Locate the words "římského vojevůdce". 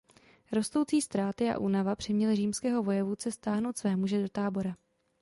2.35-3.31